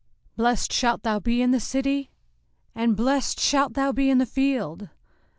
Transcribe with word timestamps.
05:028:003 0.31 0.35
Blessed 0.37 0.73
shalt 0.73 1.03
thou 1.03 1.19
be 1.19 1.41
in 1.43 1.51
the 1.51 1.59
city, 1.59 2.11
and 2.73 2.97
blessed 2.97 3.39
shalt 3.39 3.73
thou 3.75 3.91
be 3.91 4.09
in 4.09 4.17
the 4.17 4.25
field. 4.25 4.89